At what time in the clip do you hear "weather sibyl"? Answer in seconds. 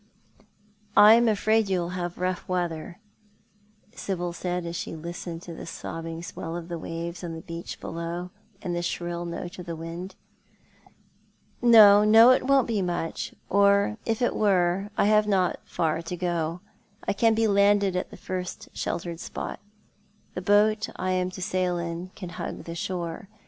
2.49-4.33